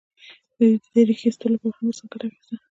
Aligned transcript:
دوی 0.57 0.71
د 0.93 0.95
ریښې 1.07 1.25
ایستلو 1.29 1.51
لپاره 1.55 1.75
هم 1.77 1.85
ورڅخه 1.87 2.05
ګټه 2.11 2.25
اخیسته. 2.27 2.55